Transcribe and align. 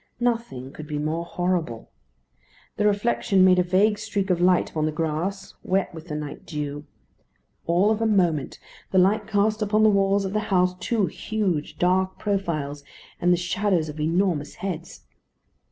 Nothing 0.19 0.71
could 0.73 0.87
be 0.87 0.97
more 0.97 1.23
horrible. 1.23 1.91
The 2.77 2.87
reflection 2.87 3.45
made 3.45 3.59
a 3.59 3.63
vague 3.63 3.99
streak 3.99 4.31
of 4.31 4.41
light 4.41 4.71
upon 4.71 4.87
the 4.87 4.91
grass, 4.91 5.53
wet 5.61 5.93
with 5.93 6.07
the 6.07 6.15
night 6.15 6.43
dew. 6.43 6.85
All 7.67 7.91
of 7.91 8.01
a 8.01 8.07
moment 8.07 8.57
the 8.89 8.97
light 8.97 9.27
cast 9.27 9.61
upon 9.61 9.83
the 9.83 9.89
walls 9.91 10.25
of 10.25 10.33
the 10.33 10.39
house 10.49 10.73
two 10.79 11.05
huge 11.05 11.77
dark 11.77 12.17
profiles, 12.17 12.83
and 13.21 13.31
the 13.31 13.37
shadows 13.37 13.89
of 13.89 13.99
enormous 13.99 14.55
heads. 14.55 15.01